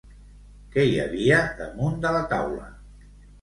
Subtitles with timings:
[0.75, 2.67] Què hi havia damunt de la taula?